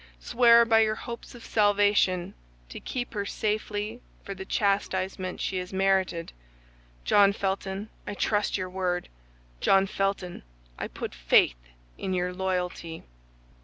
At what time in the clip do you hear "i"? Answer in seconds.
8.07-8.15, 10.75-10.87